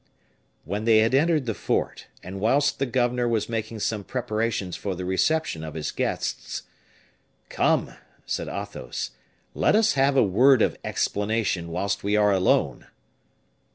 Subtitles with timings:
[0.65, 4.95] When they had entered the fort, and whilst the governor was making some preparations for
[4.95, 6.63] the reception of his guests,
[7.49, 7.93] "Come,"
[8.25, 9.11] said Athos,
[9.53, 12.87] "let us have a word of explanation whilst we are alone."